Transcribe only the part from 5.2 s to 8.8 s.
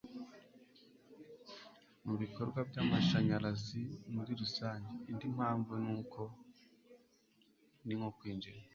mpamvu ni nko kwinjiza